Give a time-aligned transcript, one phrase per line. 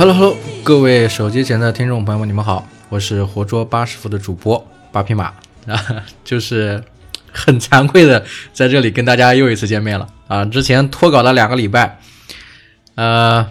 [0.00, 0.34] Hello
[0.64, 5.24] 各位手机前的听众朋友们，你们好，我是活捉八师傅的主播八匹马
[5.66, 6.82] 啊， 就是
[7.30, 8.24] 很惭愧的
[8.54, 12.00] 在这里跟大家又一次见面了啊，之前脱稿了两个礼拜，
[12.94, 13.46] 呃，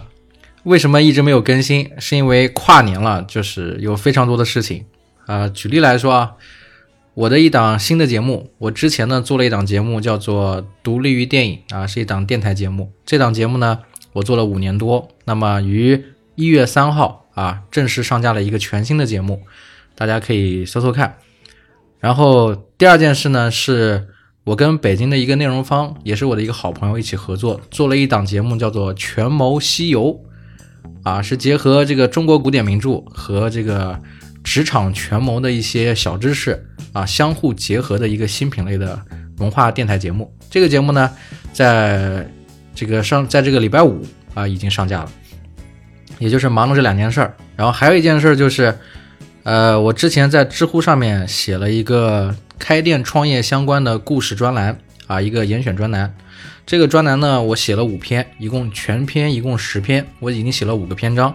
[0.64, 1.88] 为什么一直没有更新？
[2.00, 4.86] 是因为跨年了，就是有非常多的事情
[5.26, 5.46] 啊。
[5.46, 6.32] 举例来说啊，
[7.14, 13.78] 我的一档新的节目，我之前呢做了一档节目叫做《独立于电影》啊，是一档电台节目，这档节目呢
[14.14, 16.04] 我做了五年多，那么于
[16.40, 19.42] 一月三号啊，正式上架了一个全新的节目，
[19.94, 21.16] 大家可以搜搜看。
[21.98, 24.08] 然后第二件事呢，是
[24.44, 30.04] 我跟北京的一个内容方，也是我的一个好朋友一起合作，做了一档节目，叫做《权谋西游》，
[31.02, 34.00] 啊，是结合这个中国古典名著和这个
[34.42, 38.98] 职场权谋的一些小知识啊，相互结合的一个新品类的
[39.36, 40.34] 文化电台节目。
[40.48, 41.10] 这个节目呢，
[41.52, 42.26] 在
[42.74, 44.00] 这个上，在这个礼拜五
[44.32, 45.12] 啊，已经上架了。
[46.20, 48.78] 也就是忙了这两件事儿，然后还有一件事就是，
[49.42, 56.14] 呃，我之前在知乎上面写了一个开店创业相关的故事专栏啊，一个严选专栏。
[56.66, 61.34] 这个专栏呢，我写了五篇，一共全篇一共十篇，我已经写了五个篇章，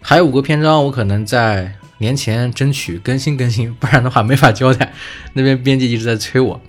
[0.00, 4.92] 还有五个篇章我可能在年前争取更新更新，不然的话没法交代。
[5.34, 6.60] 那边编辑一直在催我，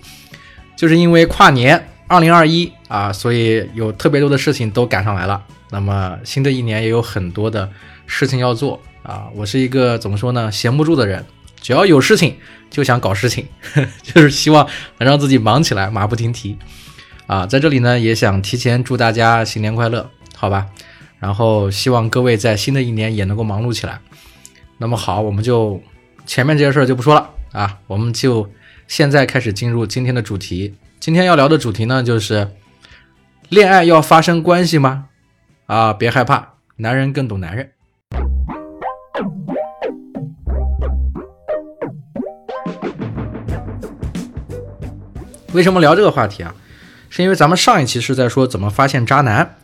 [0.76, 5.42] 就是因为跨年二零二一啊，所以有特别多的事情都赶上来了。
[5.70, 7.70] 那么新的一年也有很多的
[8.06, 9.28] 事情要做啊！
[9.34, 11.24] 我是一个怎么说呢，闲不住的人，
[11.60, 12.36] 只要有事情
[12.70, 13.46] 就想搞事情，
[14.02, 14.66] 就是希望
[14.98, 16.56] 能让自己忙起来，马不停蹄
[17.26, 17.46] 啊！
[17.46, 20.66] 在这里呢，也想提前祝大家新年快乐，好吧？
[21.18, 23.98] 然后希望各位在新的一年也能够忙碌起来。
[24.78, 25.82] 那么好，我们就
[26.26, 28.48] 前面这些事儿就不说了啊，我们就
[28.86, 30.74] 现在开始进入今天的主题。
[31.00, 32.50] 今天要聊的主题呢，就是
[33.48, 35.06] 恋爱要发生关系吗？
[35.66, 37.72] 啊，别害怕，男人更懂男人。
[45.52, 46.54] 为什么聊这个话题啊？
[47.10, 49.56] 是因为咱们上一期是在说怎么发现渣男。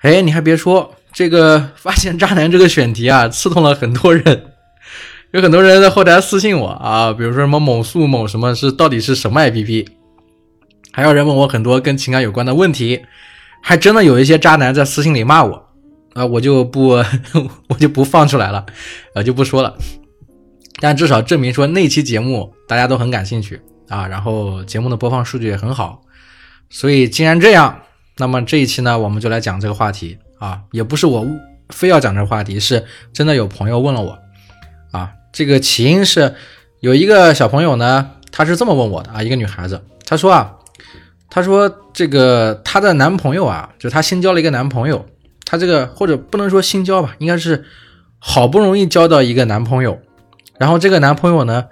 [0.00, 4.46] 哎，你还别说，这个发现渣男这个选题啊，刺痛了很多人。
[5.30, 9.86] 有很多人在后台私信我啊，比如说什么某素某什么是到底是什么 APP，
[10.92, 13.02] 还有人问我很多跟情感有关的问题。
[13.64, 15.68] 还真的有一些渣男在私信里骂我，
[16.14, 17.02] 啊，我就不，
[17.70, 18.66] 我就不放出来了，
[19.14, 19.74] 呃，就不说了。
[20.80, 26.02] 但至少证明说那期节目大家都很感兴趣啊，然后节目的播放数据也很好。
[26.68, 27.82] 所以既然这样，
[28.16, 31.24] 那么这一期呢，我们就来讲这个话题啊，也不是我
[31.68, 34.18] 非要讲这个话题，是真的有朋友问了我
[34.90, 35.12] 啊。
[35.32, 36.34] 这个起因是
[36.80, 40.56] 有一个小朋友呢，他是这么问我的啊，一个女孩子，她说啊。
[41.34, 45.06] 她说：“这个她的男朋友啊，就她新交了一个男朋友，
[45.46, 47.64] 她这个或者不能说新交吧，应该是
[48.18, 49.98] 好不容易交到一个男朋友。
[50.58, 51.68] 然后这个男朋友呢，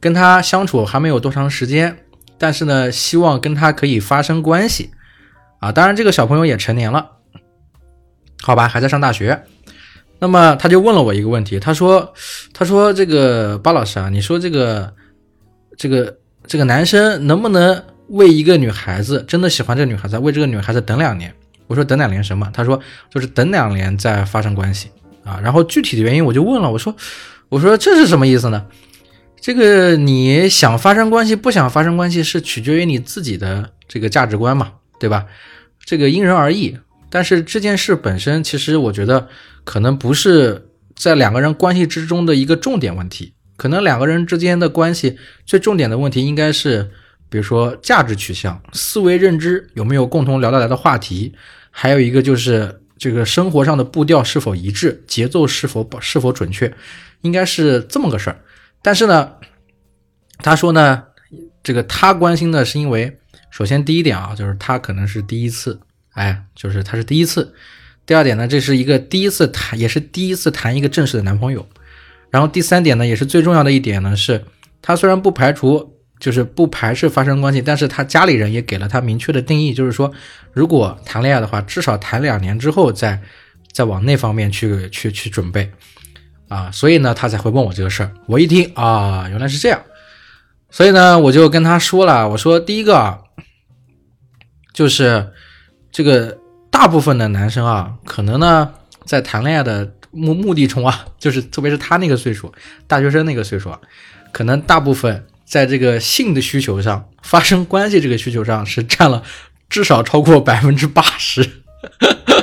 [0.00, 1.96] 跟她相处还没有多长时间，
[2.38, 4.90] 但是呢，希望跟她可以发生关系
[5.60, 5.70] 啊。
[5.70, 7.10] 当然，这个小朋友也成年了，
[8.42, 9.44] 好吧，还在上大学。
[10.18, 12.12] 那么他就问了我一个问题，他说：
[12.52, 14.92] 他说这个巴老师啊，你说这个
[15.76, 16.16] 这个
[16.48, 21.34] 这个男生能不能？”为一个女孩子真的喜欢这个女孩子，为这个女孩子等两年。
[21.66, 22.50] 我说等两年什么？
[22.52, 22.78] 他说
[23.08, 24.90] 就是等两年再发生关系
[25.24, 25.40] 啊。
[25.42, 26.94] 然后具体的原因我就问了，我说
[27.48, 28.66] 我说这是什么意思呢？
[29.40, 35.24] 这个你想发生关系不想发生关系是取决于你自己的这个价值观嘛，对吧？
[35.82, 36.76] 这个因人而异。
[37.08, 39.26] 但是这件事本身其实我觉得
[39.64, 45.16] 可能不是在两个人关系之中的一个重点问题，可能两个人之间的关系
[45.46, 46.90] 最重点的问题应该是。
[47.34, 51.34] 比如说价值取向、思维认知有没有共同聊得来的话题，
[51.68, 56.72] 还有一个就是这个生活上的步调是否一致，节奏是否是否准确，
[57.22, 58.40] 应该是这么个事儿。
[58.80, 59.32] 但是呢，
[60.44, 61.02] 他说呢，
[61.60, 63.18] 这个他关心的是因为，
[63.50, 65.80] 首先第一点啊，就是他可能是第一次，
[66.12, 67.52] 哎，就是他是第一次。
[68.06, 71.66] 第二点呢，这是一个第一次谈，也是第一次谈一个正式的男朋友。
[72.30, 74.44] 然后第三点呢，也是最重要的一点呢，是
[74.80, 75.90] 他虽然不排除。
[76.24, 80.10] 就是不排斥发生关系，但是他家里人也给了他明确的定义，就是说，
[80.54, 83.20] 如果谈恋爱的话，至少谈两年之后再
[83.70, 85.70] 再往那方面去去去准备
[86.48, 88.10] 啊，所以呢，他才会问我这个事儿。
[88.24, 89.78] 我一听啊，原来是这样，
[90.70, 93.18] 所以呢，我就跟他说了，我说第一个啊，
[94.72, 95.30] 就是
[95.92, 96.38] 这个
[96.70, 98.72] 大部分的男生啊，可能呢
[99.04, 102.50] 在谈恋爱的目目的中啊，就是特别是他那个岁数，
[102.86, 103.76] 大学生那个岁数，
[104.32, 105.26] 可能大部分。
[105.54, 109.22] 在这个性的需求上，发生关系这个需求上是占了
[109.70, 111.48] 至少超过百分之八十，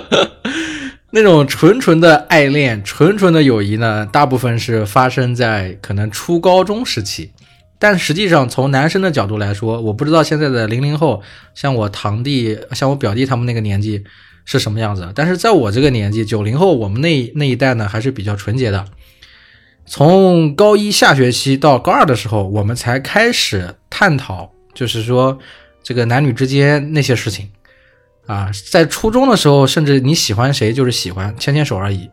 [1.12, 7.32] 那种纯纯的爱恋、纯纯的友谊呢，大部分是发生在可能初高中时期。
[7.78, 11.22] 但实际上，从男生的角度来说，我不知道现在的零零后，
[11.54, 14.06] 像我堂弟、像我表弟他们那个年纪
[14.46, 15.12] 是什么样子。
[15.14, 18.86] 但是在我这个年纪，九零后，我们那那一代呢，还是比较纯洁的。
[19.86, 25.38] 从高一下学期到高二的时候，我们才开始探讨，就是说
[25.84, 27.50] 这个男女之间那些事情。
[28.28, 32.08] 啊，在初中的时候，甚至你喜欢谁就是喜欢，牵牵手而已，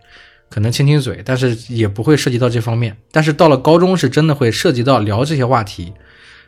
[0.50, 2.96] 可能亲亲嘴，但是也不会涉及到这方面。
[3.12, 5.92] 但是到了高中，是真的会涉及到聊这些话题，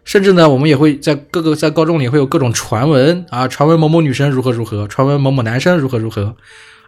[0.02, 6.34] 甚至呢，我们也会在各个在高中里会有各种传闻啊，传闻某某女生如何如何，传闻某某男生如何如何，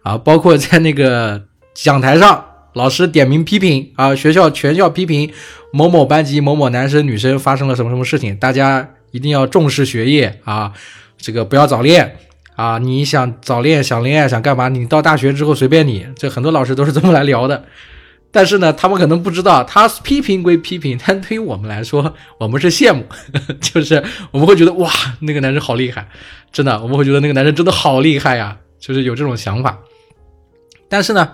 [0.03, 1.45] 啊，包括在那个
[1.75, 5.33] 讲台上，老师点名批评啊，学校全校批评
[5.73, 10.73] 某某班级某某男生女生发生了什么什么事情，大家一定要重视学业啊，
[11.17, 12.17] 这个不要早恋。
[12.55, 14.69] 啊，你想早恋、想恋爱、想干嘛？
[14.69, 16.07] 你到大学之后随便你。
[16.15, 17.65] 这很多老师都是这么来聊的。
[18.31, 23.05] 但是呢，他们可能不知道，他批评归批评，但对于我们来说，我们是羡慕，
[23.59, 24.91] 就是我们会觉得哇，
[25.21, 26.07] 那个男生好厉害，
[26.53, 29.79] 真的，我们会觉得那个男生真的好厉害呀，就是有这种想法。
[30.91, 31.31] 但是呢，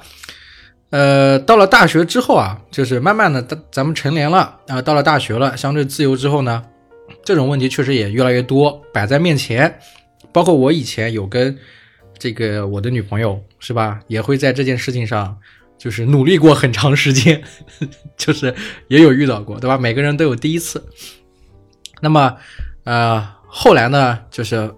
[0.91, 6.63] 呃，到了大学之后啊，就是慢慢的，咱咱们成年了啊，到了大学了，相对自由之后呢，
[7.23, 9.79] 这种问题确实也越来越多，摆在面前。
[10.33, 11.57] 包括我以前有跟
[12.19, 15.37] 这个我的女朋友是吧，也会在这件事情上
[15.77, 17.43] 就是努力过很长时间，
[18.17, 18.55] 就是
[18.89, 19.77] 也有遇到过，对吧？
[19.77, 20.83] 每个人都有第一次。
[22.01, 22.37] 那么，
[22.85, 24.73] 呃，后来呢，就是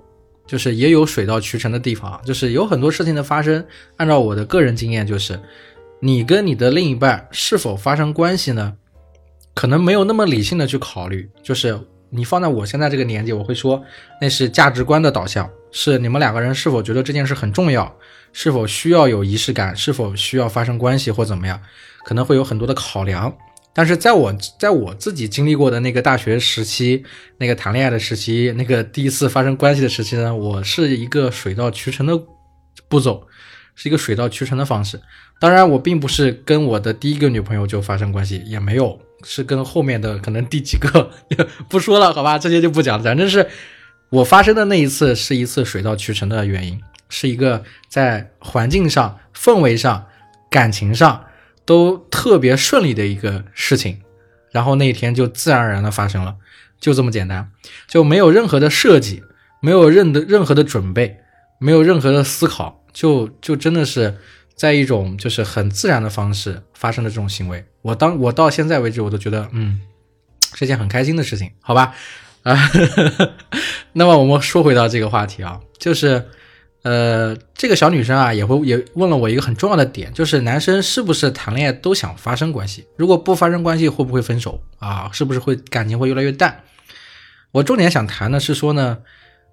[0.47, 3.65] 就是也有水到渠成的地方，就是有很多事情的发生。
[3.97, 5.39] 按照我的个人经验，就是
[6.01, 8.75] 你跟你的另一半是否发生关系呢？
[9.55, 11.79] 可能没有那么理性的去考虑，就是。
[12.13, 13.81] 你放在我现在这个年纪，我会说
[14.21, 17.97] 那是价值观的导向，是你们两个人是否觉得这件事很重要，
[18.33, 21.63] 是否需要有仪式感，是否需要发生关系或怎么样，
[22.05, 23.33] 可能会有很多的考量。
[23.73, 27.05] 但是在我在我自己经历过的那个大学时期，
[27.39, 32.21] 那个谈恋爱的时期，那个第一次发生关系的时期呢，我是一个水到渠成的
[32.89, 33.25] 步骤，
[33.81, 35.01] 是一个水到渠成的方式。
[35.39, 39.01] 当然，我并不是跟我的第一个女朋友就发生关系，也没有。
[39.23, 41.11] 是跟后面的可能第几个
[41.67, 43.05] 不说了，好吧，这些就不讲了。
[43.05, 43.49] 反正是
[44.11, 46.79] 我发生的那一次是一次水到渠成的原因，
[47.09, 50.07] 是一个在环境上、氛围上、
[50.51, 51.25] 感情上
[51.65, 54.01] 都特别顺利的一个事情，
[54.53, 56.37] 然后那一天就自然而然的发生了，
[56.79, 57.51] 就这么简单，
[57.89, 59.23] 就没有任何的设计，
[59.61, 61.19] 没有任的任何的准备，
[61.59, 64.19] 没有任何的思考，就就真的是。
[64.61, 69.81] 在一种就是很自然的方式发生的这种行为，我当我到现在为止，我都觉得嗯
[70.55, 71.95] 是件很开心的事情，好吧？
[72.43, 72.71] 啊，
[73.95, 76.29] 那么我们说回到这个话题啊，就是
[76.83, 82.85] 呃，这个小女生啊也会也问了我一个很重要的点，就是男生是不是谈恋爱都想发生关系？
[82.99, 85.09] 如果不发生关系，会不会分手啊？
[85.11, 86.65] 是不是会感情会越来越淡？
[87.53, 88.99] 我重点想谈的是说呢。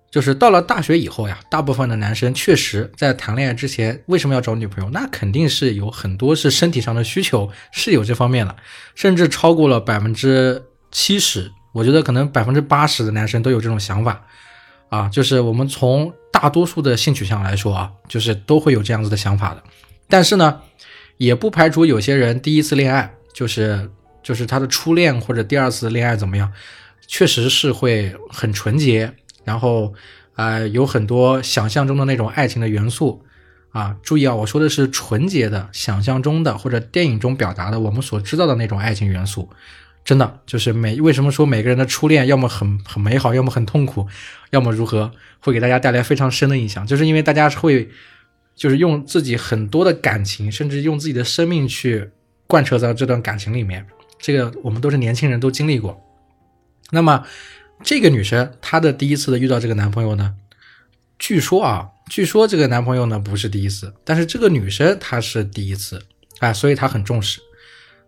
[0.10, 4.90] 就是到了大学以后呀，大部分的男生确实在谈恋爱之前，为什么要找女朋友？
[4.92, 8.56] 那肯定是有很多是身体上的需求，是有这方面的，
[8.96, 11.52] 甚至超过了百分之七十。
[11.74, 14.26] 我觉得可能百分之八十的男生都有这种想法
[14.90, 15.10] 啊。
[15.10, 19.62] 就是我们从大多数的性取向来说啊，就是都会有这样子的想法的。
[20.08, 20.62] 但是呢，
[21.18, 23.92] 也不排除有些人第一次恋爱就是
[24.24, 26.52] 就是他的初恋或者第二次恋爱怎么样，
[27.06, 29.14] 确实是会很纯洁。
[29.48, 29.94] 然后，
[30.36, 33.24] 呃，有很多想象中的那种爱情的元素，
[33.70, 39.50] 啊，注意啊，我说的是纯洁的想象中的或者电影中表达的我们所知道的那种爱情元素，
[40.04, 44.06] 真的就是每为什么说每个人的初恋要么很很美好，要么很痛苦，
[44.50, 47.90] 要么如何，会给大家带来非常深的印象，就是因为大家会
[48.54, 52.10] 就是用自己很多的感情，甚至用自己的生命去
[52.48, 53.88] 贯彻在这段感情里面，
[54.20, 55.98] 这个我们都是年轻人都经历过，
[56.92, 57.24] 那么。
[57.84, 60.36] 这个女生她的第一次的遇到这个男朋友呢，
[61.20, 66.04] 据说啊，据说这个男朋友呢不是第一次，但是这个女生她是第一次
[66.40, 67.40] 啊，所以她很重视。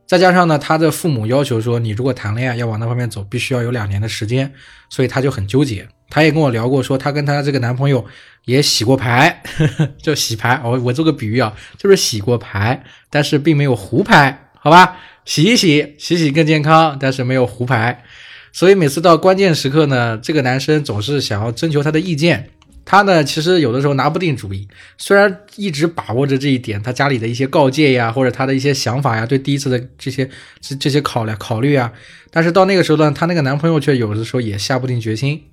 [0.07, 4.51] 再加上呢，她的父母要求说，你如果谈恋爱要往那方面走，必须要有两年的时间，
[4.89, 5.87] 所以她就很纠结。
[6.09, 8.03] 她也跟我聊过，说她跟她这个男朋友
[8.45, 9.43] 也洗过牌，
[10.01, 10.59] 就洗牌。
[10.63, 14.97] 我我做个比喻啊，就是洗过牌，但是并没有胡牌，好吧？
[15.25, 18.03] 洗一洗，洗洗更健康，但是没有胡牌。
[18.51, 22.49] 所以每次到关键时刻呢，这个男生总是想要征求他的意见。
[22.85, 24.67] 他呢，其实有的时候拿不定主意。
[24.97, 30.27] 虽然一直把握着这一点，他家里的一些告诫呀，或者他的一些想法呀，对第一次的这些
[30.59, 31.93] 这这些考量考虑啊，
[32.31, 35.43] 但是到那个时候呢，他那个男朋友却有的时候也下不定决心。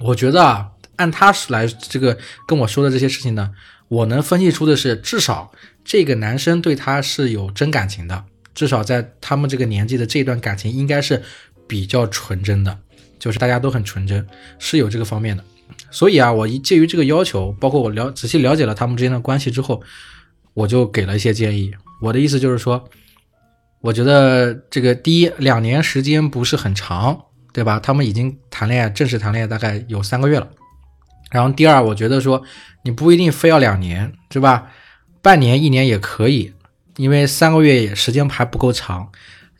[0.00, 3.52] 我觉得啊，按他来这个跟我说的这些事情呢，
[3.88, 5.50] 我能分析出的是，至少
[5.82, 8.22] 这个男生对她是有真感情的，
[8.54, 11.22] 至少在他们这个年纪的这段感情应该是
[11.66, 12.78] 比较纯真的，
[13.18, 14.26] 就是大家都很纯真，
[14.58, 15.44] 是有这个方面的。
[15.90, 19.82] 所以啊，我一介于这个要求，包括我了仔细了解了他们之间的关系之后，
[20.52, 21.72] 我就给了一些建议。
[22.00, 22.84] 我的意思就是说，
[23.80, 27.18] 我觉得这个第一两年时间不是很长，
[27.52, 27.80] 对吧？
[27.80, 30.48] 他们已经谈恋爱，正式谈恋爱大概有三个月了。
[31.30, 32.42] 然后第二，我觉得说
[32.82, 34.70] 你不一定非要两年，对吧？
[35.22, 36.52] 半年、一年也可以，
[36.96, 39.10] 因为三个月时间还不够长。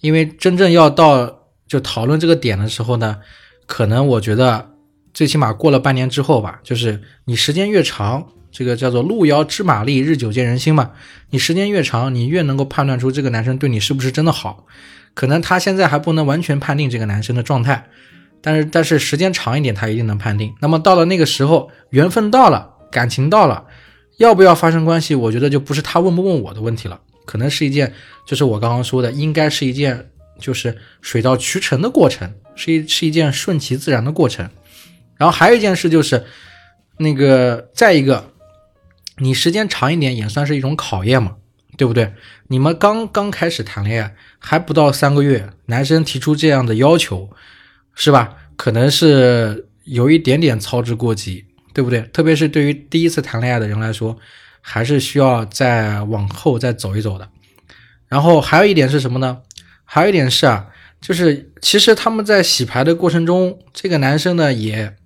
[0.00, 3.18] 因为真正要到就讨论这个点的时候呢，
[3.66, 4.71] 可能我觉得。
[5.14, 10.90] 最起码过了半年之后吧，就是你时间越长，这个叫做路遥知马力，日久见人心嘛。
[11.30, 14.66] 你时间越长，你越能够判断出这个男生对你是不是真的好。
[15.14, 17.87] 可能他现在还不能完全判定这个男生的状态，
[18.42, 20.52] 但是但是时间长一点，他一定能判定。
[20.61, 23.66] 那么到了那个时候，缘分到了，感情到了，
[24.16, 25.14] 要不要发生关系？
[25.14, 27.92] 我觉得就不是他问不问我的问题了，可能是一件，
[28.26, 34.48] 就是我刚刚说的，应该是一件就是水到渠成的过程，是一是一件顺其自然的过程。
[35.16, 36.24] 然后还有一件事就是，
[36.98, 38.32] 那个再一个，
[39.18, 41.36] 你时间长一点也算是一种考验嘛，
[41.76, 42.12] 对不对？
[42.48, 47.30] 你们刚刚开始谈恋爱，还不到三个月，男生提出这样的要求，
[47.94, 48.36] 是吧？
[48.56, 52.02] 可能是有一点点操之过急，对不对？
[52.12, 54.18] 特别是对于第一次谈恋爱的人来说，
[54.60, 57.28] 还是需要再往后再走一走的。
[58.08, 59.38] 然后还有一点是什么呢？
[59.84, 60.66] 还有一点是啊，
[61.00, 64.96] 就是其实他们在洗牌的过程中，这个男生呢也。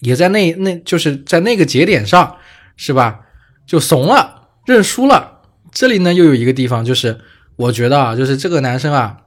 [0.00, 2.36] 也在那那就是在那个节点上，
[2.76, 3.22] 是吧？
[3.66, 5.42] 就怂了，认输了。
[5.72, 7.20] 这里呢又有一个地方，就是
[7.56, 9.22] 我觉得啊，就是这个男生啊，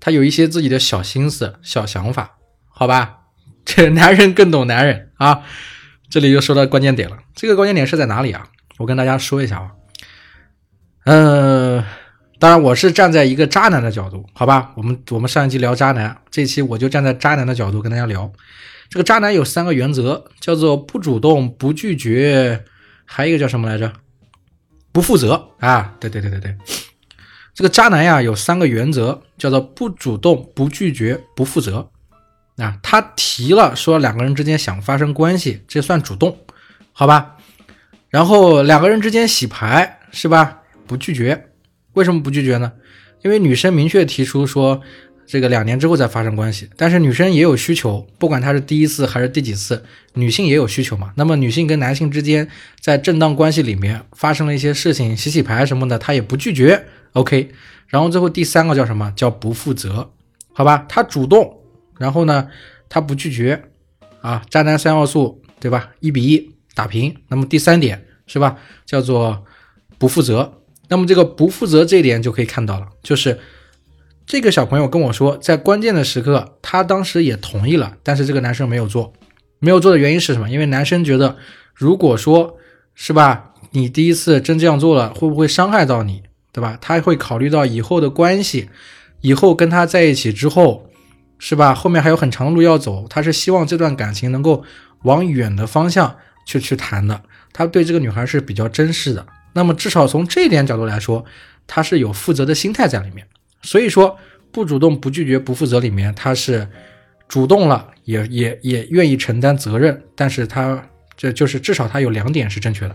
[0.00, 2.38] 他有一些自己的小心思、小想法，
[2.70, 3.24] 好吧？
[3.66, 5.42] 这男人更懂男人啊。
[6.08, 8.46] 这里又说到关键点了，这个关键点是在哪里啊？
[8.78, 9.72] 我跟大家说一下啊。
[11.04, 11.84] 嗯，
[12.38, 14.72] 当然我是站在一个渣男的角度，好吧？
[14.76, 18.30] 我们我们上一期聊渣男，这期我就站在渣男的角度跟大家聊。
[18.90, 22.64] 这个渣男有三个原则，叫做不主动、不拒绝，
[23.04, 23.92] 还有一个叫什么来着？
[24.92, 25.94] 不负责啊！
[25.98, 26.56] 对对对对对，
[27.52, 31.90] 这个渣男呀有三个原则，叫做不主动、不拒绝、不负责。
[32.58, 36.38] 啊，他提了说两个人之间想发生关系，这算主动，
[36.92, 37.36] 好吧？
[38.08, 40.60] 然后两个人之间洗牌是吧？
[40.86, 41.48] 不拒绝，
[41.94, 42.72] 为什么不拒绝呢？
[43.22, 44.82] 因为女生明确提出说。
[45.26, 49.82] 这个两年之后再发生关系，但是女生也有需求，不管她是第一次还是第几次，
[50.12, 51.14] 女性也有需求嘛。
[51.16, 52.46] 那么女性跟男性之间
[52.78, 56.84] 在正当关系里面发生了一些事情，洗洗牌什么的，她也不拒绝。
[57.14, 57.50] OK，
[57.86, 59.10] 然后最后第三个叫什么？
[59.16, 60.10] 叫不负责，
[60.52, 60.84] 好吧？
[60.90, 61.58] 他主动，
[61.98, 62.48] 然后呢，
[62.90, 63.64] 他不拒绝，
[64.20, 65.88] 啊，渣男三要素，对吧？
[66.00, 67.16] 一比一打平。
[67.28, 68.58] 那么第三点是吧？
[68.84, 69.42] 叫做
[69.96, 70.60] 不负责。
[70.88, 73.38] 那么这个不负责这一点就可以看到了，就是。
[74.26, 79.12] 这个小朋友跟我说，在关键的时刻，他当时也同意了，但是这个男生没有做。
[79.58, 80.48] 没有做的原因是什么？
[80.48, 81.36] 因为男生觉得，
[81.74, 82.56] 如果说
[82.94, 86.22] 是吧，你第一次真这样做了，会不会伤害到你，
[86.52, 86.78] 对吧？
[86.80, 88.70] 他会考虑到以后的关系，
[89.20, 90.88] 以后跟他在一起之后，
[91.38, 91.74] 是吧？
[91.74, 94.64] 后面还有很长的路要走，他是希望这段感情能够
[95.02, 97.20] 往远的方向去去谈的。
[97.52, 99.26] 他对这个女孩是比较珍视的。
[99.54, 101.24] 那么至少从这一点角度来说，
[101.66, 103.26] 他是有负责的心态在里面。
[103.62, 104.18] 所以说，
[104.52, 106.68] 不主动、不拒绝、不负责里面，他是
[107.26, 112.94] 主动了，也也也愿意承担责任，但是他这就是至少他有两点是正确的。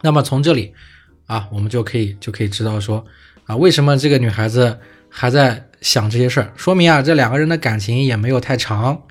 [0.00, 0.72] 那么从这里
[1.26, 3.04] 啊，我们就可以就可以知道说
[3.44, 4.78] 啊，为什么这个女孩子
[5.08, 9.02] 还在想这些事儿，说明啊，这两个人的感情也没有太长。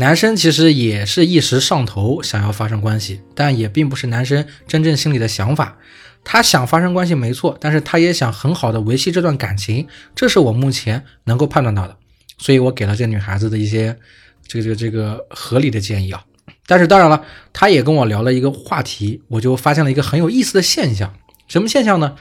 [0.00, 5.76] 男生其实也是一时上头，想要发生关系，但也并不是男生真正心里的想法。
[6.22, 11.96] 他想发生关系没错，但是他也想很好的维系这段感情，这是我目前能够判断到的，
[12.38, 13.98] 所以我给了这女孩子的一些
[14.46, 16.24] 这个这个这个合理的建议啊。
[16.64, 21.12] 但是当然了，他也跟我聊了一个话题，我就发现了一个很有意思的现象，
[21.48, 22.14] 什么现象呢？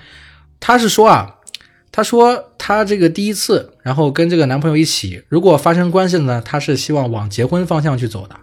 [0.60, 1.36] 他是说啊，
[1.98, 8.36] 她说她这个第一次，然后跟这个男朋友一起，如果发生关系呢，她是希望往结婚方向去走的。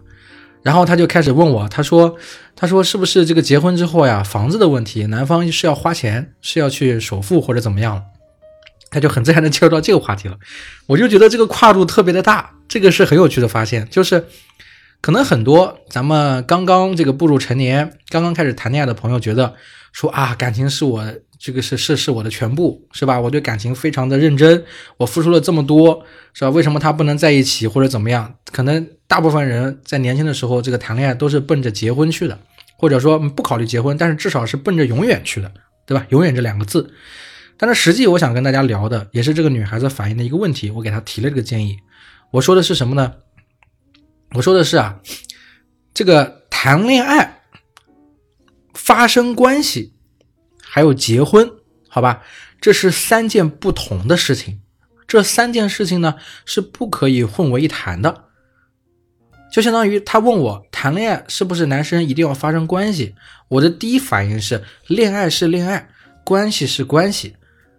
[0.65, 2.17] 然后她就开始问我，她说
[2.57, 8.03] ：“她说是不是这个结婚之后呀，房子的问题，男方是要花钱，是要去首付或者怎么样？”
[8.91, 10.37] 他就很自然的切入到这个话题了。
[10.87, 14.27] 我就觉得这个跨度特别的大，这个是很有趣的发现，就是
[15.01, 19.55] 可能很多咱们刚刚这个步入成年、刚刚开始谈恋爱的朋友觉得
[19.93, 21.05] 说啊，感情是我。
[21.39, 23.21] 这个是是是我的全部，是吧？
[23.21, 24.65] 我对感情非常的认真，
[24.97, 26.51] 我付出了这么多，是吧？
[26.51, 28.35] 为什么他不能在一起或者怎么样？
[28.53, 32.39] 可能大部分人在年轻的时候，这个谈恋爱都是奔着结婚去的，
[32.79, 35.53] 或者说不考虑结婚，但是至少是奔着永远去的，
[35.87, 36.07] 对吧？
[36.11, 36.93] 永远这两个字。
[37.57, 41.79] 但是实际我想跟大家聊的，也是这个女孩子反映的一个问题，我给她提了这个建议。
[42.33, 43.13] 我说的是什么呢？
[44.35, 45.01] 我说的是啊，
[45.95, 47.43] 这个谈恋爱、
[48.75, 49.94] 发生关系，
[50.75, 51.49] 还有结婚，
[51.89, 52.25] 好吧，
[52.61, 54.61] 这是三件不同的事情。
[55.07, 58.25] 这三件事情呢，是不可以混为一谈的。
[59.53, 63.15] 就相当于他问我谈恋爱是不是男生一定要发生关系，
[63.47, 65.89] 我的第一反应是恋爱是恋爱，
[66.25, 67.37] 关系是关系，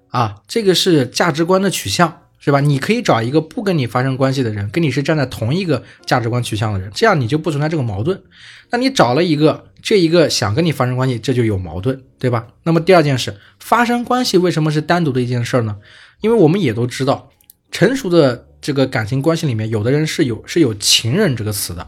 [0.08, 2.62] 啊，这个是价值观的取向，是吧？
[2.62, 8.24] 你可以找一个不跟你发生关系的人，跟你是站在同一个价值观取向的人，这样你就不存在这个矛盾。
[8.70, 12.48] 那你找了一个这一个想跟你发生关系，这就有矛盾，对吧？
[12.64, 15.78] 那么第二件事，发生关系为什么是单独的一件事呢？
[16.22, 17.30] 因为我们也都知道，
[17.72, 18.48] 成熟的。
[18.62, 21.88] 这个感情关系里面，有的人是有是有情人这个词的，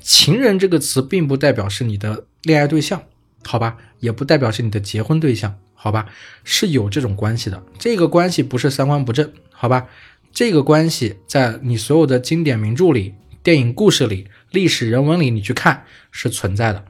[0.00, 3.04] 情人这个词并不代表是你的恋爱对象，
[3.44, 6.06] 好吧，也不代表是你的结婚对象，好吧，
[6.42, 7.62] 是有这种关系的。
[7.78, 9.86] 这个关系不是三观不正，好吧，
[10.32, 13.14] 这个关系在你所有的经典名著里、
[13.44, 16.84] 电影故事里、历史人文里，你去看是存在的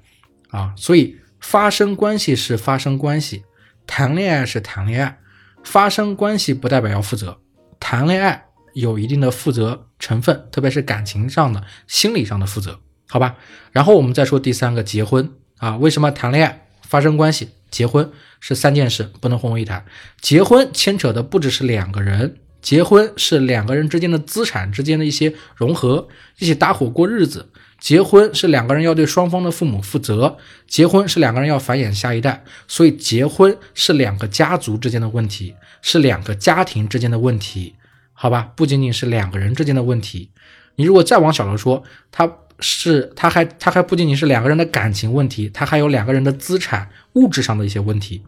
[0.51, 0.73] 啊。
[0.77, 3.45] 所以发生关系是发生关系，
[3.87, 5.19] 谈恋爱是谈恋爱，
[5.65, 7.39] 发生关系不代表要负责，
[7.81, 8.45] 谈恋爱。
[8.75, 12.79] 有一定的负责成分，特别是感情上的、心理上的负责，
[13.09, 13.35] 好吧？
[13.73, 19.85] 然后我们再说第三个，结婚啊，为什么谈恋爱、发生关系、结婚是三件事，不能混为一谈？
[20.21, 26.07] 结婚牵扯的不只是两个人，结婚是两个人之间的资产之间的一些融合，
[26.39, 27.51] 一起搭伙过日子。
[27.79, 37.75] 结婚是两个人要对双方的父母负责，结婚是两个人要繁衍下一代，所以结婚是两个家族之间的问题，是两个家庭之间的问题。
[38.13, 40.31] 好吧，不仅仅是两个人之间的问题，
[40.75, 48.25] 你如果再往小了说，他是他还他还不仅仅是两个人的感情问题，他还有两个人的资产物质上的一些问题，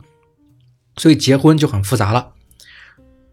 [0.96, 2.35] 所以结婚就很复杂了。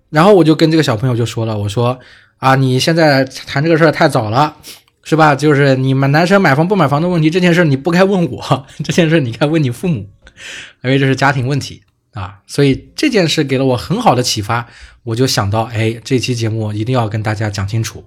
[0.10, 2.00] 然后我就跟这个小朋友就说了，我说
[2.38, 4.58] 啊，你现在谈这个事儿太早了，
[5.08, 5.34] 是吧？
[5.34, 10.10] 就是你们男生买房不买房的问题，这件事你不该问我，这件事你该问你父母，
[10.84, 11.82] 因为这是家庭问题。
[12.12, 14.68] 啊，所以这件事给了我很好的启发，
[15.04, 18.04] 我就想到，哎，这期节目一定要跟大家讲清楚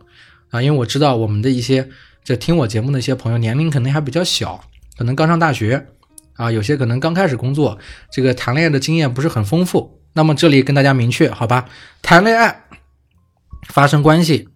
[0.51, 1.89] 啊，因为我知道我们的一些
[2.23, 4.63] 这听我节目的一些朋友年龄可能还比较小，
[4.99, 5.87] 可能刚上大学
[6.35, 7.79] 啊，有些可能刚开始工作，
[8.13, 10.01] 这个谈恋爱的经验不是很丰富。
[10.13, 11.69] 那么这里跟大家明确，好吧，
[12.03, 12.65] 谈恋爱、
[13.69, 14.49] 发生关系、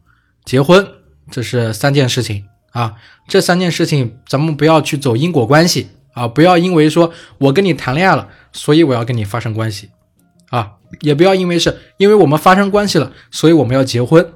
[0.44, 0.84] 结婚，
[1.30, 2.94] 这是三件事情啊，
[3.28, 5.88] 这三件事情咱们不要去走因果关系。
[6.14, 9.90] 啊，不要因为说我跟你谈恋爱了，所以我要跟你发生关系，
[10.50, 14.32] 啊，也不要因为是因为我们发生关系了，所以我们要结婚，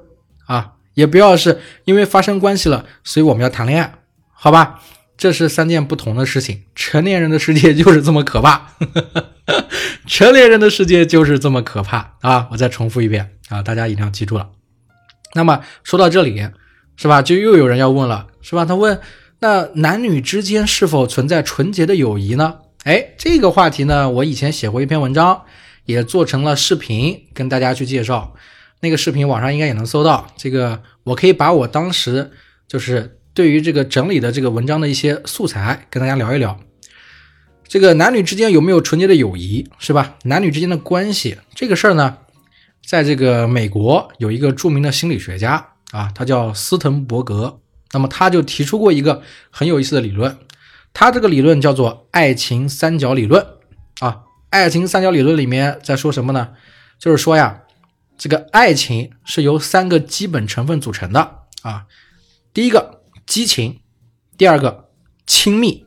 [0.47, 3.95] 啊，也不要是因为发生关系了，所以我们要谈恋爱，
[4.33, 4.81] 好吧？
[5.17, 6.65] 这是三件不同的事情。
[6.75, 8.73] 成年人的世界就是这么可怕，
[10.05, 12.49] 成年人的世界就是这么可怕啊！
[12.51, 14.49] 我再重复一遍啊，大家一定要记住了。
[15.35, 16.49] 那么说到这里，
[16.99, 17.23] 是吧？
[17.23, 18.67] 就又有人要问了，是吧？
[18.67, 19.01] 他问。
[19.41, 22.57] 那男女之间是否存在纯洁的友谊呢？
[22.83, 25.43] 哎，这个话题呢，我以前写过一篇文章，
[25.85, 28.35] 也做成了视频跟大家去介绍。
[28.81, 30.27] 那个视频网上应该也能搜到。
[30.37, 32.33] 这个我可以把我当时
[32.67, 36.59] 就是对于这个整理的这个文章的一些素材跟大家聊一聊。
[37.69, 40.17] 这个男女之间有没有纯洁的友谊，是吧？
[40.25, 42.19] 男女之间的关系这个事儿呢，
[42.85, 47.61] 在这个美国有一个著名的心理学家啊，他叫斯滕伯格。
[47.93, 50.37] 那么他就提出过一个很有意思的理论，
[50.93, 53.47] 他这个理论叫做爱情三角理论
[54.01, 54.25] 啊。
[54.51, 56.51] 爱情三角理论里面在说什么呢？
[56.99, 57.63] 就是说呀，
[58.19, 61.87] 这个爱情是由三个基本成分组成的啊。
[62.53, 63.81] 第一个激情，
[64.37, 64.91] 第二个
[65.27, 65.87] 亲密，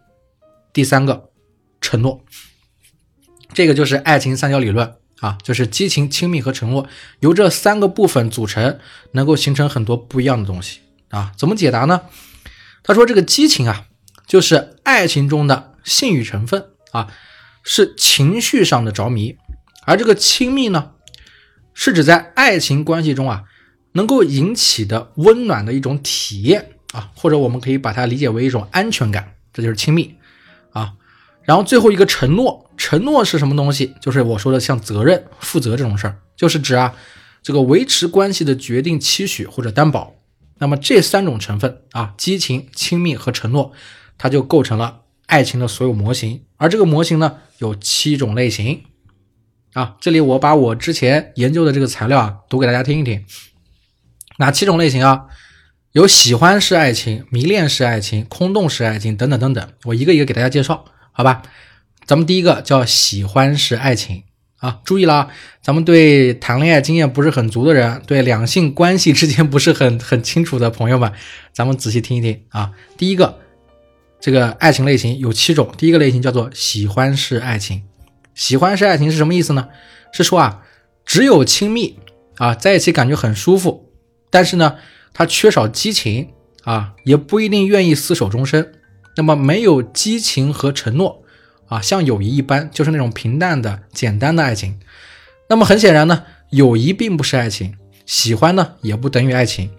[0.74, 1.30] 第三个
[1.80, 2.24] 承诺。
[3.54, 6.88] 这个就是爱情三角理论啊，就是激情、亲密和承诺
[7.22, 8.78] 由这三个部分组成，
[9.14, 10.82] 能够形成很多不一样的东西。
[11.10, 12.02] 啊，怎么解答呢？
[12.84, 13.86] 他说：“这个激情啊，
[14.26, 17.14] 就是爱情中的性欲成分啊，
[17.64, 19.36] 是情绪上的着迷；
[19.86, 20.94] 而这个亲密呢，
[21.74, 23.44] 是指在爱情关系中啊，
[23.92, 30.16] 能够引起的温暖的一种体验啊，或者我们可以把它理解为一种安全感，这就是亲密。
[31.44, 33.94] 然后最后一个承诺，承诺是什么东西？
[34.00, 36.96] 就是我说的像责任、负责这种事儿，就是指啊，
[37.42, 40.14] 这个维持关系的决定、期许或者担保。”
[40.60, 43.72] 那么这三种成分啊，激情、亲密和承诺，
[44.20, 46.44] 它就构成了爱情的所有模型。
[46.58, 48.84] 而这个模型呢，有七种类型
[49.74, 49.96] 啊。
[50.00, 53.26] 这里我把我之前研究的这个材料啊，读给大家听一听。
[54.38, 55.26] 哪七种类型啊？
[55.94, 59.68] 有喜欢式爱情、迷恋式爱情、空洞式爱情等等等等。
[59.86, 61.42] 我一个一个给大家介绍好吧？
[62.06, 64.24] 咱们第一个叫喜欢是爱情
[64.58, 65.30] 啊，注意了啊，
[65.62, 71.12] 咱们对谈恋爱经验不是很足的人，对两性关系之间不是很 很清楚的朋友们，
[71.54, 72.72] 咱们仔细听一听啊。
[72.98, 73.40] 第一个，
[74.20, 77.84] 这个爱情类型有七种，第一个类型叫做喜欢是爱情。
[78.36, 79.70] 喜欢是爱情是什么意思呢？
[80.12, 80.64] 是说啊，
[81.06, 81.98] 只有亲密
[82.38, 83.90] 啊，在一起感觉很舒服，
[84.30, 84.78] 但是呢，
[85.14, 86.30] 他缺少激情
[86.64, 88.74] 啊，也不一定愿意厮守终身。
[89.16, 91.24] 那么没有激情和承诺
[91.68, 94.80] 啊，像友谊一般，就是那种平淡的、简单的爱情。
[95.50, 99.70] 那么很显然呢，友谊并不是爱情，喜欢呢也不等于爱情。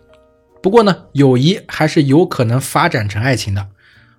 [0.62, 3.68] 不过呢，友谊还是有可能发展成爱情的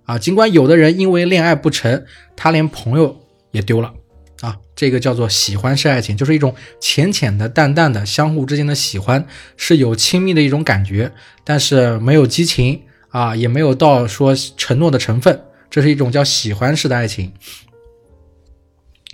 [0.05, 0.17] 啊。
[0.17, 3.21] 尽管有的人因为恋爱不成，他连朋友
[3.51, 3.93] 也丢了
[4.41, 4.57] 啊。
[4.75, 11.11] 这个叫做喜欢是爱情，就是一种浅浅的、淡淡的相互之间的喜欢，是有亲密的一种感觉，
[11.43, 12.81] 但是没有激情。
[13.13, 17.31] 啊，也没有到说承诺的成分，这是一种叫喜欢式的爱情。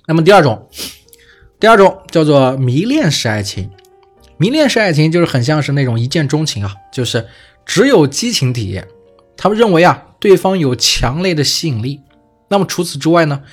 [0.08, 0.70] 那么第二种，
[1.60, 3.70] 第二种叫做迷恋式爱情。
[4.38, 7.28] 迷恋式爱情就是很像是那种一见钟情啊，就是
[7.66, 8.88] 只有激情体验。
[9.36, 12.00] 他们认为啊，对方有强烈的吸引力。
[12.48, 13.44] 那么除此之外呢，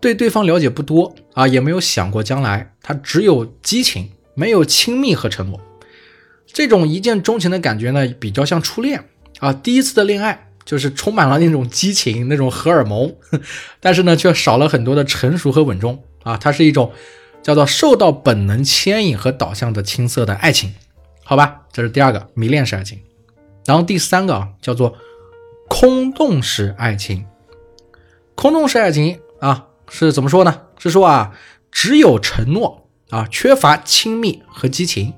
[0.00, 5.60] 对对方了解不多啊，也没有想过将来，他只有激情，没有亲密和承诺。
[6.46, 9.04] 这种一见钟情的感觉呢，比较像初恋。
[9.40, 13.14] 啊，第一次的恋爱就是充满了那种激情、那种荷尔蒙，
[13.80, 16.36] 但是呢，却少了很多的成熟和稳重啊。
[16.36, 16.92] 它是一种
[17.42, 20.74] 叫做受到本能牵引和导向的青涩的爱情，
[21.22, 21.62] 好吧？
[21.70, 23.00] 这是第二个迷恋式爱情。
[23.66, 24.96] 然后第三个啊，叫做
[25.68, 27.26] 空洞式爱情。
[28.34, 30.62] 空洞式爱情啊，是怎么说呢？
[30.78, 31.32] 是说啊，
[31.70, 35.14] 只有承诺啊，缺乏亲密和激情，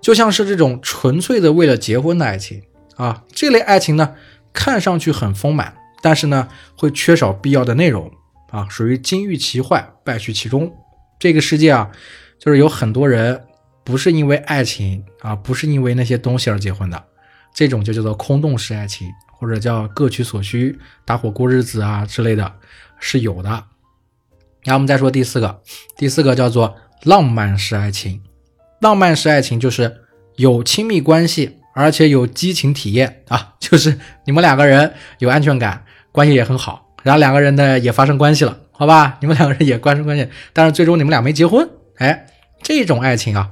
[0.00, 2.62] 就像是这种纯粹的为了结婚的爱情。
[3.02, 4.14] 啊，这类爱情呢，
[4.52, 8.08] 看上去很丰满，但是呢，会缺少必要的内容
[8.50, 10.72] 啊，属于金玉其外，败絮其中。
[11.18, 11.90] 这个世界啊，
[12.38, 13.44] 就是有很多人
[13.82, 17.04] 不是因为爱情啊，不是因为那些东西而结婚的，
[17.52, 22.54] 这种就叫做空洞式爱情，或者叫各取所需，搭伙过日子啊之类的，
[23.00, 23.50] 是有的。
[24.62, 25.60] 然后我们再说第四个，
[25.96, 28.22] 第四个叫做浪漫式爱情。
[28.80, 30.02] 浪漫式爱情就是
[30.36, 31.58] 有亲密关系。
[31.74, 39.18] 而且有激情体验啊， 就是你们两个人有安全感，关系也很好，然后两个人呢也发生关系了，好吧？
[39.20, 42.26] 你们两个人也发生关系，但是最终你们俩没结婚，哎，
[42.62, 43.50] 这种爱情啊，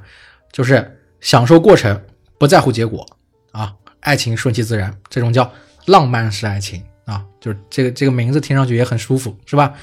[0.53, 2.01] 就是享受过程，
[2.39, 3.07] 不在乎结果
[3.53, 5.51] 啊，爱情顺其自然，这种叫
[5.87, 9.75] 浪漫式爱情啊，就是这个这个名字听上去也很舒服，是吧？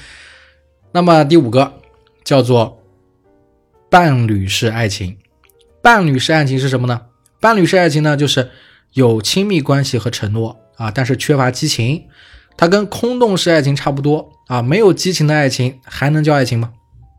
[0.92, 1.80] 那么第五个
[2.24, 2.82] 叫做
[3.90, 5.16] 伴侣式爱情，
[5.82, 7.02] 伴侣式爱情是什么呢？
[7.40, 8.50] 伴侣式爱情呢，就是
[8.94, 12.04] 有亲密关系和承诺啊，但是缺乏激情。
[12.56, 16.70] 它跟空洞式爱情差不多啊，没有激情的爱情还能叫爱情吗？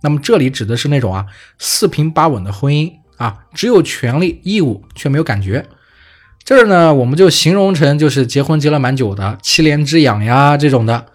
[0.01, 1.25] 那么这里指的是那种啊
[1.57, 5.65] 四平八稳的婚姻啊，只有权利义务却没有感觉。
[6.43, 11.05] 这儿呢，我们就形容成就是结婚结了蛮久的七年之痒呀这种的，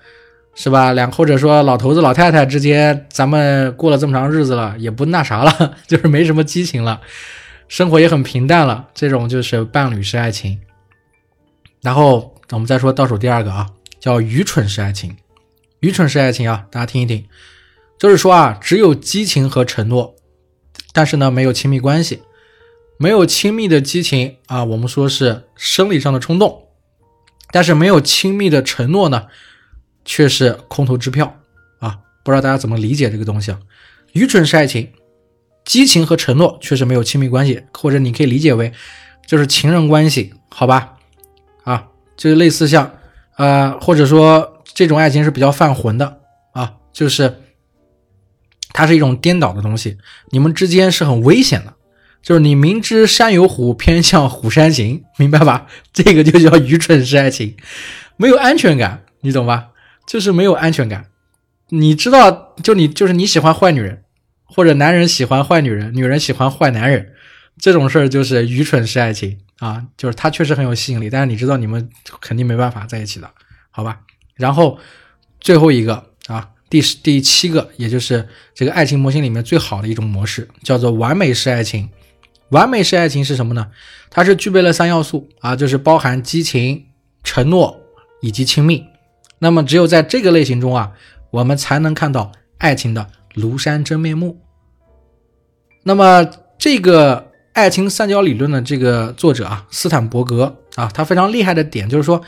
[0.55, 0.93] 是吧？
[0.93, 7.01] 两或者说老头子老太太之间，咱们过了这么长日子了，也不那啥了， 就是没什么激情了。
[7.69, 10.61] 生活也很平淡了，这种就是伴侣式爱情。
[11.83, 15.17] 然后我们再说倒数第二个啊，叫愚蠢式爱情。
[15.81, 17.27] 愚蠢式爱情啊，大家听一听，
[17.99, 20.15] 就是说啊，只有激情和承诺，
[20.93, 22.23] 但是呢，没有亲密关系，
[22.97, 26.69] 没有亲密的激情啊，我们说是生理上的冲动，
[27.51, 29.27] 但是没有亲密的承诺呢，
[30.05, 31.39] 却是空头支票
[31.81, 31.99] 啊。
[32.23, 33.61] 不知道大家怎么理解这个东西啊？
[34.13, 34.91] 愚蠢式爱情。
[35.65, 38.73] 激情和承诺确实没有亲密关系，或者你可以理解为
[39.27, 40.97] 就是情人关系，好吧？
[41.65, 42.93] 啊，就是类似像，
[43.37, 46.21] 呃，或者说这种爱情是比较犯浑的
[46.53, 47.41] 啊，就是
[48.75, 49.97] 它是一种颠倒的东西，
[50.31, 51.73] 你们之间是很危险的，
[52.23, 55.67] 就是你明知山有虎，偏向虎山行，明白吧？
[55.95, 57.57] 这个就叫愚蠢式爱情，
[58.19, 59.69] 没有安全感，你懂吧？
[60.07, 61.07] 就是没有安全感，
[61.71, 64.04] 你知道，就你就是你喜欢坏女人。
[64.55, 67.13] 或者男人喜欢坏女人，女人喜欢坏男人，
[67.59, 69.85] 这种事儿就是愚蠢式爱情啊！
[69.97, 71.91] 就是他确实很有吸引力，但是你知道你们
[72.21, 73.29] 肯定没办法在一起的，
[73.71, 74.01] 好吧？
[74.37, 74.79] 然后
[75.41, 81.89] 最后一个啊，第十第七个，也就是这个爱情模型里面最好的一种模式，叫做完美式爱情。
[82.51, 83.71] 完美式爱情是什么呢？
[84.11, 86.85] 它是具备了三要素啊，就是包含激情、
[87.25, 87.81] 承诺
[88.21, 88.85] 以及亲密。
[89.41, 90.93] 那么只有在这个类型中啊，
[91.31, 94.44] 我们才能看到爱情的庐山真面目。
[95.85, 96.27] 那么，
[96.59, 102.21] 这个爱情三角理论的这个作者啊，斯坦伯格啊，他非常厉害的点就是说，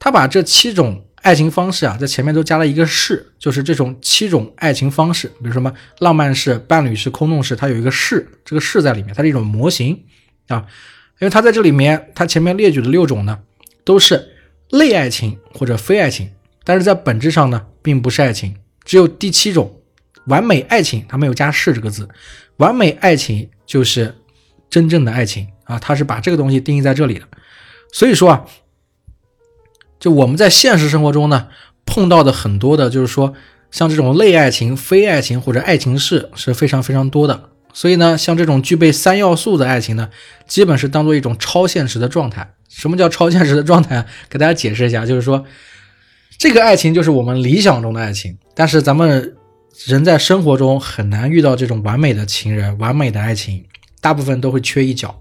[0.00, 9.98] 他把这七种爱情方式啊，在前面都加了一个式，就是这种七种爱情方式，比如什么浪漫式、伴侣式、空洞式，它有一个式，这个式在里面，它是一种模型
[10.48, 10.66] 啊。
[11.20, 13.38] 因为它在这里面，它前面列举的六种呢，
[13.84, 14.28] 都是
[14.70, 16.28] 类爱情或者非爱情，
[16.64, 18.56] 但是在本质上呢，并不是爱情。
[18.84, 19.80] 只有第七种
[20.26, 22.08] 完美爱情，它没有加“是”这个字，
[22.56, 24.14] 完美爱情就是
[24.68, 27.26] 真正的爱情啊，它是把这个东西定义在这里的。
[27.92, 28.44] 所以说啊。
[30.00, 31.48] 就我们在现实生活中呢，
[31.86, 33.32] 碰到的很多的，就是说
[33.70, 37.48] 像这种类爱情、非爱情或者爱情式是非常非常多的。
[37.72, 40.10] 所以呢，像这种具备三要素的爱情呢，
[40.46, 42.52] 基本是当做一种超现实的状态。
[42.68, 44.04] 什么叫超现实的状态？
[44.28, 45.42] 给大家解释一下，就是说
[46.36, 49.34] 这个爱情就是我们理想中的爱情，但是咱们
[49.86, 53.64] 人在生活中很难遇到这种完美的情人、完美的爱情，
[54.00, 55.20] 大部分都会缺一角，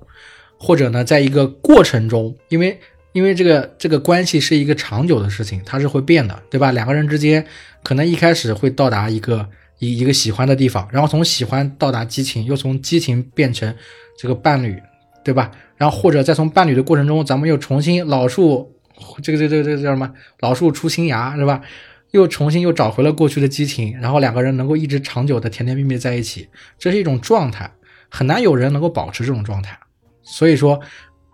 [0.58, 2.80] 或者呢，在一个过程中，因为。
[3.14, 6.72] 因为这个这个关系是一个长久的事情，它是会变的，对吧？
[6.72, 7.46] 两个人之间
[7.84, 13.72] 可能一开始会到达一个一一个喜欢的地方，然后从喜欢到达激情，又从激情变成
[14.18, 14.82] 这个伴侣，
[15.24, 15.52] 对吧？
[15.78, 18.76] 然后或者再从伴侣的过程中，咱们又重新老树
[19.22, 20.12] 这个这个这这叫什么？
[20.40, 21.62] 老树出新芽，是吧？
[22.14, 26.48] 又重新又找回了过去的激情，然后两个人能够一直长久的甜甜蜜蜜在一起，
[26.80, 27.70] 这是一种状态，
[28.10, 29.78] 很难有人能够保持这种状态，
[30.24, 30.80] 所以说。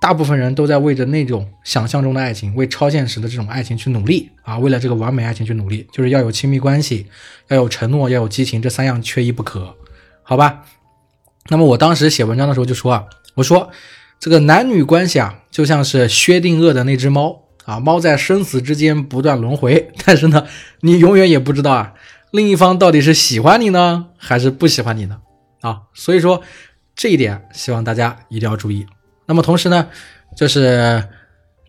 [0.02, 4.58] 大部分人都在为着那种想象中的爱情，为超现实的这种爱情去努力啊！
[4.58, 7.08] 为了这个完美爱情去努力，就是要有亲密关系，
[7.50, 9.76] 要有承诺，要有激情，这三样缺一不可，
[10.24, 10.63] 好吧？
[11.50, 13.70] 那么我当时写文章的时候就说啊，我说
[14.22, 20.48] 这个男女关系啊，就像是薛定谔的那只猫啊，猫在生死之间不断轮回，但是呢，
[20.82, 21.94] 你永远也不知道啊，
[22.32, 25.20] 另一方到底是喜欢你呢，还是不喜欢你呢？
[25.62, 26.42] 啊，所以说
[26.96, 28.88] 这一点，希望大家一定要注意。
[29.28, 29.88] 那么同时呢，
[30.36, 31.04] 就是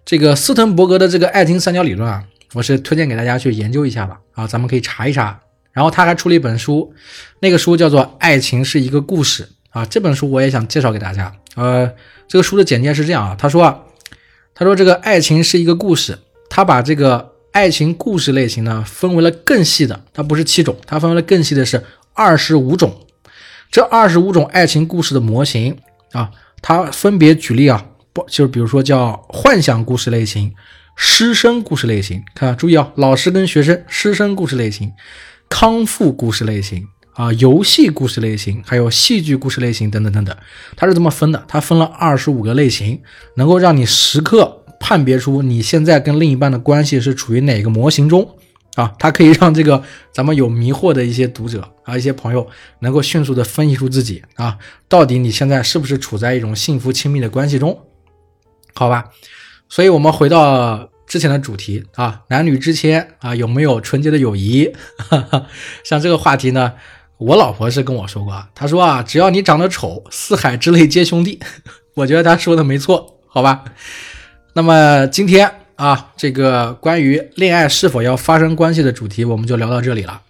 [0.06, 5.38] 这个斯滕伯格的这个爱情三角理论啊，我是推荐给大家去研究一下的啊，咱们可以查一查。
[5.70, 6.94] 然后他还出了一本书，
[7.40, 9.44] 那个书叫做《爱情是一个故事》
[9.78, 11.30] 啊，这本书我也想介绍给大家。
[11.56, 11.92] 呃，
[12.26, 13.78] 这个书的简介是这样啊，他说啊，
[14.54, 21.82] 他说这个爱情是一个故事，他把这个爱情故事类型呢分为了更细的，它不是七种，它分为了更细的是
[22.12, 23.06] 二十五种，
[23.70, 25.78] 这二十五种爱情故事的模型
[26.12, 26.30] 啊。
[26.62, 30.54] 他分别举例啊，不就是比如说叫幻想故事类型、
[30.94, 34.92] 师生故事类型，看注意啊，老师跟学生、师生故事类型、
[35.48, 36.86] 康复故事类型
[37.20, 40.34] 啊、游戏故事类型，还有戏剧故事类型等等等等，
[40.74, 43.02] 它是这么分的，它分了二十五个类型，
[43.34, 48.26] 能够让你时刻判别出你现在跟另一半的关系是处于哪个模型中。
[48.76, 54.56] 啊，它可以让这个咱们有迷惑的一些读者啊，一些朋友能够迅速的分析出自己啊，
[54.88, 57.78] 到底你现在是不是处在一种幸福亲密的关系中？
[58.72, 59.10] 好吧，
[59.68, 64.72] 所以我们回到之前的主题啊，男女之间啊有没有纯洁的友谊？
[65.84, 66.74] 像这个话题呢，
[67.20, 71.38] 我老婆是跟我说过，她说啊，只要你长得丑，四海之内皆兄弟。
[71.94, 73.64] 我觉得她说的没错，好吧。
[74.54, 75.52] 那么今天。
[75.76, 80.20] 啊，这个关于恋爱是否要发生关系的主题，我们就聊到这里了。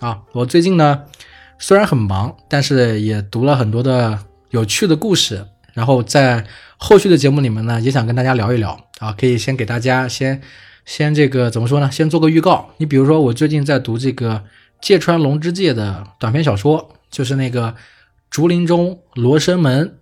[0.00, 1.02] 啊，我最近呢
[1.58, 4.18] 虽然很忙，但是也读了很多的
[4.50, 6.44] 有趣的故事，然后在
[6.76, 8.78] 后续的节目里面呢，也想跟大家聊一聊。
[8.98, 10.42] 啊，可以先给大家先
[10.84, 11.90] 先这个怎么说呢？
[11.90, 12.68] 先做个预告。
[12.76, 14.44] 你比如说，我最近在读这个
[14.80, 17.74] 芥川龙之介的短篇小说，就是那个
[18.30, 19.98] 竹林中罗生门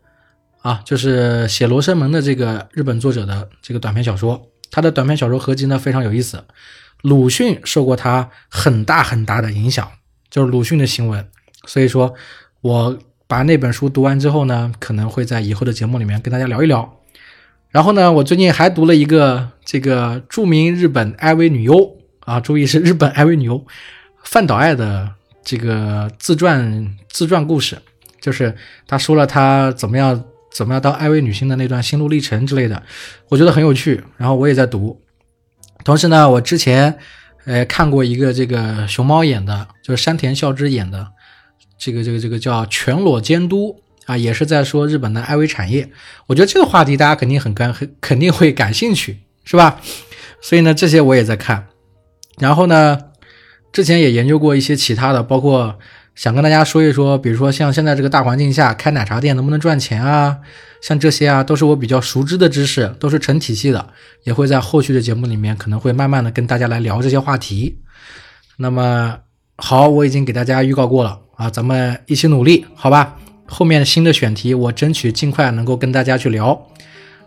[0.63, 4.49] 啊，就是写罗生门的这个日本作者的这个短篇小说。
[4.71, 6.45] 他的短篇小说合集呢非常有意思，
[7.03, 9.89] 鲁迅受过他很大很大的影响，
[10.29, 11.27] 就是鲁迅的行文。
[11.67, 12.15] 所以说，
[12.61, 17.01] 我把那本书读完之后呢，可能会在以后的节目里面跟大家聊一聊。
[17.71, 23.65] 然后呢，我最近还读了一个这个著名日本 IV 女优啊，注意是日本 IV 女优
[24.27, 25.11] 范岛爱的
[25.43, 27.79] 这个自传自传故事，
[28.21, 28.55] 就是
[28.87, 30.23] 他说了他怎么样。
[30.53, 32.83] 怎么样当 IV 女星的那段心路历程之类的，
[33.29, 34.03] 我觉得很有趣。
[34.17, 35.03] 然后我也在读，
[35.85, 36.97] 同时呢，我之前
[37.45, 41.09] 呃看过一个这个熊猫演的，就是山田孝之演的，
[41.79, 43.77] 这个这个这个叫《全裸监督》
[44.11, 45.91] 啊，也是在说日本的 IV 产业。
[46.27, 49.79] 我觉得这个话题大家肯定很感很肯定会感兴趣，是吧？
[50.41, 51.67] 所以呢，这些我也在看。
[52.39, 52.99] 然后呢，
[53.77, 55.79] 之前也研究过一些其他的，包括。
[56.15, 60.39] 想跟大家说一说，比如说像现在这个大环境下开奶茶店能不能赚钱啊？
[60.81, 63.91] 像这些啊，都是我比较熟知的知识，都是成体系的，
[64.25, 67.81] 也会在后续的节目里面可能会慢慢的跟大家来聊这些话题。
[68.57, 69.19] 那么
[69.59, 73.19] 好，我已经给大家预告过了啊，咱们一起努力，好吧？
[73.45, 76.67] 后面新的选题我争取尽快能够跟大家去聊。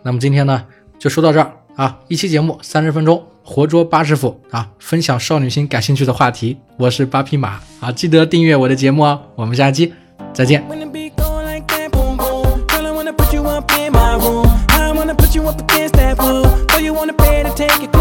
[0.02, 0.64] 那么今天呢，
[0.98, 1.59] 就说到这儿。
[1.80, 6.58] 啊，一期节目三十分钟，活捉八师傅啊，分享少女心感兴趣的话题。
[6.76, 9.18] 我是八匹马啊，记得订阅我的节目哦。
[9.34, 9.94] 我们下期
[10.34, 10.62] 再见。
[17.56, 17.82] Take.
[17.82, 17.99] it.